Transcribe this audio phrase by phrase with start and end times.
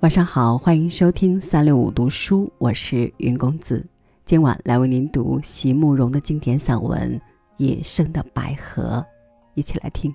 [0.00, 3.84] 晚上好，欢迎收听三六五读书，我是云公子。
[4.24, 7.18] 今晚来为您读席慕容的经典散文
[7.56, 8.98] 《野生的百合》，
[9.54, 10.14] 一起来听。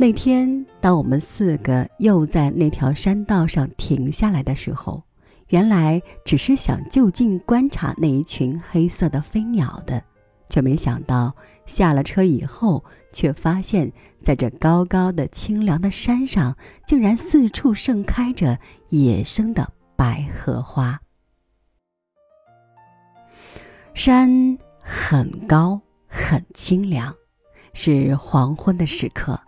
[0.00, 5.04] 那天，当我们四个又在那条山道上停下来的时候，
[5.48, 10.02] 原来只是想就近观察那一群黑色的飞鸟的，
[10.48, 11.36] 却没想到
[11.66, 12.82] 下了车以后，
[13.12, 13.92] 却发现
[14.22, 16.56] 在这高高的清凉的山上，
[16.86, 20.98] 竟然四处盛开着野生的百合花。
[23.92, 25.78] 山很高，
[26.08, 27.14] 很清凉，
[27.74, 29.38] 是黄昏的时刻。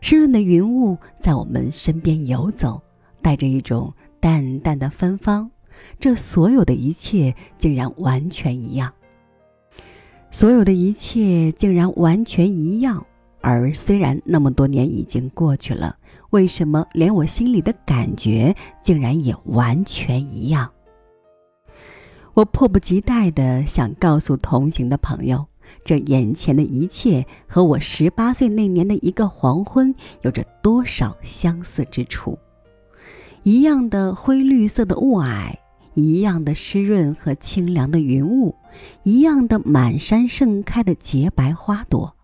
[0.00, 2.80] 湿润的云雾在我们身边游走，
[3.20, 5.50] 带着一种淡淡的芬芳。
[6.00, 8.92] 这所有的一切竟然完全一样，
[10.30, 13.04] 所有的一切竟然完全一样。
[13.40, 15.96] 而虽然那么多年已经过去了，
[16.30, 20.68] 为什么连我心里的感觉竟然也完全一样？
[22.34, 25.46] 我迫不及待地想告诉同行的朋友。
[25.84, 32.38] 这眼前的一切和我十八岁那年的一个黄昏有着多少相似之处？
[33.42, 35.54] 一样的灰绿色的雾霭，
[35.94, 38.54] 一样的湿润和清凉的云雾，
[39.04, 42.14] 一样的满山盛开的洁白花朵。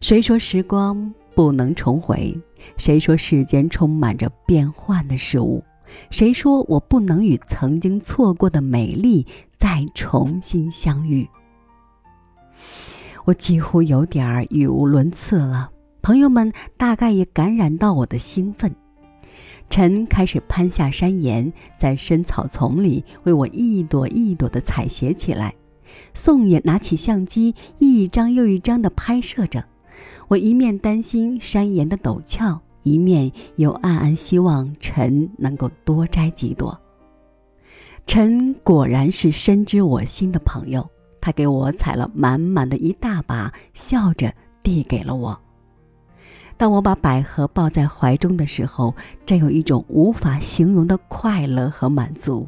[0.00, 2.38] 谁说时光不能重回？
[2.76, 5.62] 谁说世间充满着变幻的事物？
[6.10, 9.26] 谁说我不能与曾经错过的美丽
[9.56, 11.28] 再重新相遇？
[13.24, 15.70] 我几乎有点语无伦次了，
[16.02, 18.74] 朋友们大概也感染到我的兴奋。
[19.70, 25.54] 陈开始攀下山岩，在深草丛里为我一朵一朵的采撷起来。
[26.12, 29.64] 宋也拿起相机，一张又一张的拍摄着。
[30.28, 36.78] 我一面担心山岩的陡峭，一面又暗暗希望陈能够多摘几朵。
[38.06, 40.86] 陈果然是深知我心的朋友。
[41.24, 44.30] 他给我采了满满的一大把，笑着
[44.62, 45.40] 递给了我。
[46.58, 52.46] 当我把百合抱在怀中的时候，真有一种无法形容的快乐和满足。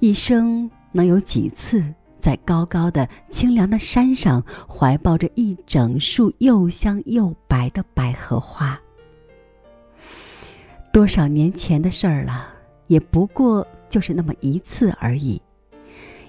[0.00, 1.82] 一生能有几次
[2.18, 8.78] 在高高的清凉的山上怀抱着一整束又香又白的百合花？
[10.92, 12.48] 多少年前的事儿了，
[12.88, 15.40] 也不过就是那么一次而已。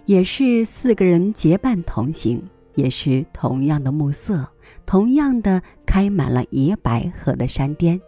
[0.05, 2.41] 也是四个人结伴同行，
[2.75, 4.47] 也是同样的暮色，
[4.85, 7.99] 同样的开满了野百合的山巅，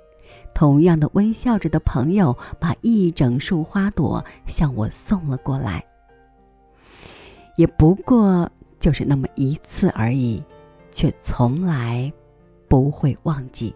[0.54, 5.84] 同样的微笑着的朋友，把一整束花朵向我送了过来。
[7.56, 8.50] 也不过
[8.80, 10.44] 就是那么一次而已，
[10.92, 12.12] 却从来
[12.68, 13.74] 不会忘记。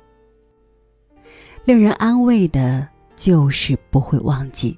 [1.64, 4.78] 令人安慰的就是不会忘记。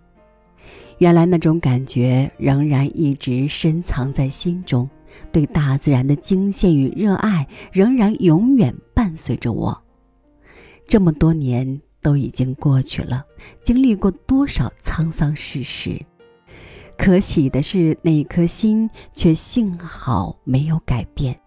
[0.99, 4.89] 原来那种感觉仍然一直深藏在心中，
[5.31, 9.81] 对大自然的惊羡与热爱仍然永远伴随着我。
[10.87, 13.25] 这么多年都已经过去了，
[13.63, 16.05] 经历过多少沧桑世事，
[16.97, 21.39] 可喜的是那一颗心却幸好没有改变。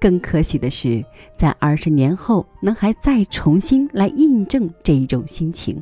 [0.00, 1.04] 更可喜的是，
[1.36, 5.80] 在二十年后能还再重新来印证这一种心情，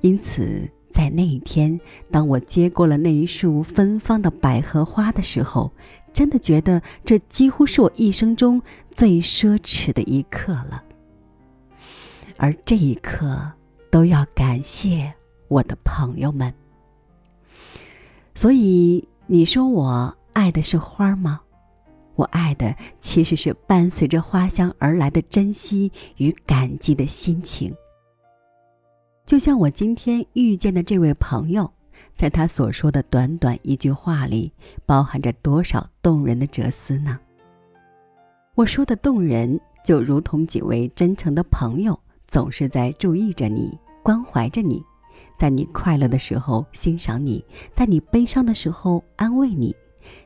[0.00, 0.68] 因此。
[0.94, 1.78] 在那一天，
[2.08, 5.72] 当我接过了那一束芬芳的百合花的时候，
[6.12, 8.62] 真的觉得这几乎是我一生中
[8.92, 10.80] 最奢侈的一刻了。
[12.36, 13.50] 而这一刻，
[13.90, 15.12] 都要感谢
[15.48, 16.54] 我的朋友们。
[18.36, 21.40] 所以，你说我爱的是花吗？
[22.14, 27.74] 我爱的其实是伴随着花香而来的珍惜与感激的心情。
[29.26, 31.70] 就像我今天遇见的这位朋友，
[32.14, 34.52] 在他所说的短短一句话里，
[34.84, 37.18] 包含着多少动人的哲思呢？
[38.54, 41.98] 我说的动人，就如同几位真诚的朋友，
[42.28, 44.84] 总是在注意着你，关怀着你，
[45.38, 47.42] 在你快乐的时候欣赏你，
[47.72, 49.74] 在你悲伤的时候安慰你。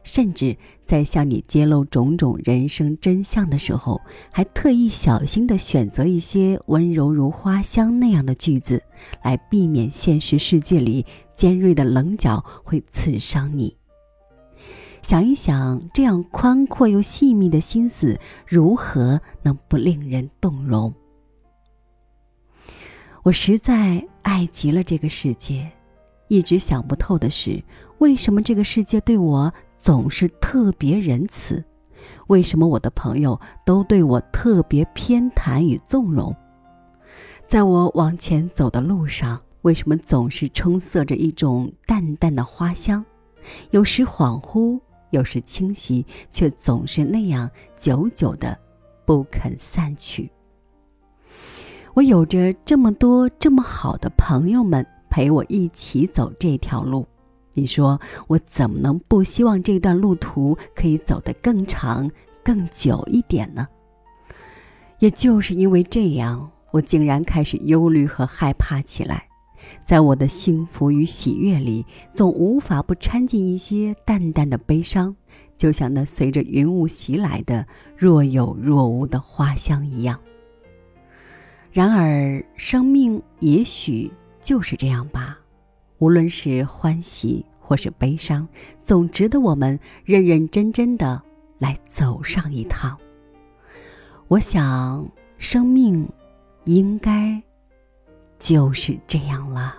[0.02, 4.00] 甚至在向你揭露种种人生真相的时候，
[4.32, 8.82] 还特意小心地选择一些温柔如花香那样的句子，
[9.22, 13.76] 来避免现实世界里尖锐的棱角会刺伤你。
[15.00, 20.92] 想一想，这样宽阔又细密的心思，如何能不令人动容？
[23.22, 25.70] 我实在爱极了这个世界，
[26.28, 27.62] 一直想不透的是，
[27.98, 31.64] 为什么这个世界对我总是特别仁慈？
[32.26, 36.34] 为什么我的朋友都对我特别偏袒与纵容？
[37.46, 43.02] 在我往前走的路上，为什么总是充塞着一种淡淡的花香？
[43.70, 44.78] 有时恍惚，
[45.10, 48.58] 有时清晰，却总是那样久久的
[49.06, 50.30] 不肯散去。
[51.94, 57.06] 我有着这么多这么好的朋友们陪我一起走这条路，
[57.58, 62.08] 你说我怎么能不希望这段路途可以走得更长、
[62.44, 63.66] 更久一点呢？
[65.00, 69.24] 也就是因为这样，我竟然开始忧虑和害怕起来。
[69.84, 75.14] 在我的幸福与喜悦里，总无法不掺进一些淡淡的悲伤，
[75.56, 77.66] 就像那随着云雾袭来的
[77.96, 80.18] 若有若无的花香一样。
[81.72, 84.10] 然而，生命也许
[84.40, 85.27] 就是这样吧。
[85.98, 88.46] 无论是欢喜或是悲伤，
[88.82, 91.22] 总值得我们认认真真的
[91.58, 92.98] 来走上一趟。
[94.28, 95.08] 我想，
[95.38, 96.08] 生命
[96.64, 97.42] 应该
[98.38, 99.74] 就是这样了。